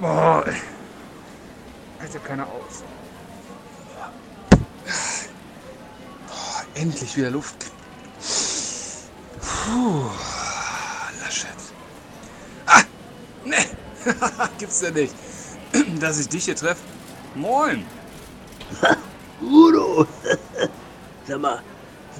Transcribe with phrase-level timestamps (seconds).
[0.00, 0.44] Boah,
[2.14, 2.84] ja keiner aus.
[6.28, 7.72] Boah, endlich wieder Luft.
[9.40, 10.04] Puh,
[11.20, 11.48] Laschet.
[12.66, 12.82] Ah,
[13.44, 13.56] ne,
[14.58, 15.14] gibt's ja nicht.
[16.00, 16.82] Dass ich dich hier treffe.
[17.34, 17.84] Moin.
[19.42, 20.06] Udo,
[21.26, 21.60] sag mal,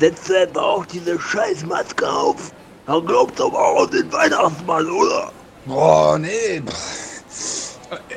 [0.01, 2.53] setzt du etwa auch diese Scheißmaske auf?
[2.87, 5.33] Dann glaubst du aber auch an den Weihnachtsmann, oder?
[5.67, 6.61] Boah, nee.
[6.61, 7.68] pff.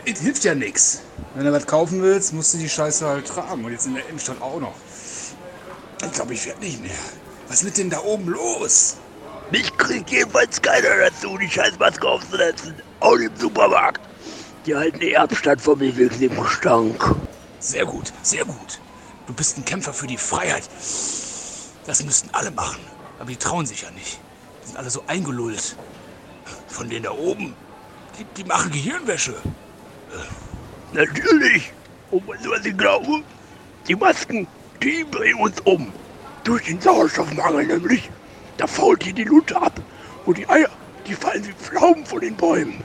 [0.05, 1.02] Es hilft ja nix.
[1.35, 3.63] Wenn du was kaufen willst, musst du die Scheiße halt tragen.
[3.63, 4.75] Und jetzt in der Innenstadt auch noch.
[6.03, 6.91] Ich glaube, ich werde nicht mehr.
[7.48, 8.98] Was ist mit denn da oben los?
[9.52, 12.76] Mich kriegt jedenfalls keiner dazu, die Scheißmaske aufzusetzen.
[12.99, 14.02] Auch im Supermarkt.
[14.65, 17.15] Die halten eh Abstand von mir wegen dem Gestank.
[17.59, 18.79] Sehr gut, sehr gut.
[19.27, 20.63] Du bist ein Kämpfer für die Freiheit.
[21.85, 22.81] Das müssten alle machen.
[23.20, 24.20] Aber die trauen sich ja nicht.
[24.63, 25.76] Die sind alle so eingelullt.
[26.67, 27.53] Von denen da oben.
[28.17, 29.35] Die, die machen Gehirnwäsche.
[30.93, 31.73] Natürlich.
[32.12, 33.23] Und was ich glaube?
[33.87, 34.48] Die Masken,
[34.81, 35.91] die bringen uns um.
[36.43, 38.09] Durch den Sauerstoffmangel nämlich.
[38.57, 39.79] Da fault hier die Lunte ab.
[40.26, 40.70] Und die Eier,
[41.07, 42.84] die fallen wie Pflaumen von den Bäumen.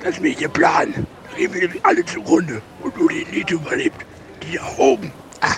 [0.00, 0.92] Das ist nämlich der Plan.
[1.30, 2.60] Da gehen wir nämlich alle zugrunde.
[2.82, 4.04] Und nur die Elite überlebt.
[4.42, 5.12] Die da oben.
[5.40, 5.54] Ah,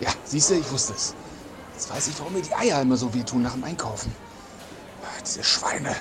[0.00, 1.14] ja, siehst du, ich wusste es.
[1.74, 4.12] Jetzt weiß ich, warum mir die Eier immer so wehtun nach dem Einkaufen.
[5.02, 5.94] Ah, Diese Schweine.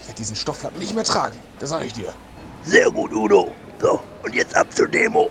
[0.00, 1.38] Ich werde diesen Stofflappen nicht mehr tragen.
[1.58, 2.12] Das sage ich dir.
[2.66, 3.52] Sehr gut, Udo.
[3.80, 5.30] So, und jetzt ab zur Demo.